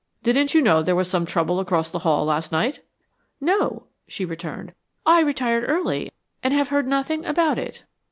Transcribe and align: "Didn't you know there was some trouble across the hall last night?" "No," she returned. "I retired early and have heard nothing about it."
"Didn't 0.23 0.55
you 0.55 0.63
know 0.63 0.81
there 0.81 0.95
was 0.95 1.11
some 1.11 1.27
trouble 1.27 1.59
across 1.59 1.91
the 1.91 1.99
hall 1.99 2.25
last 2.25 2.51
night?" 2.51 2.81
"No," 3.39 3.85
she 4.07 4.25
returned. 4.25 4.73
"I 5.05 5.19
retired 5.19 5.65
early 5.69 6.11
and 6.41 6.55
have 6.55 6.69
heard 6.69 6.87
nothing 6.87 7.23
about 7.23 7.59
it." 7.59 7.83